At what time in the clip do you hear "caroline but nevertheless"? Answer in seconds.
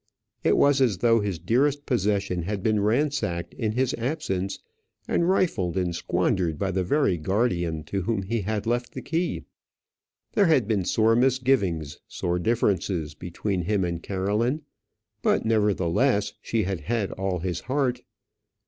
14.01-16.33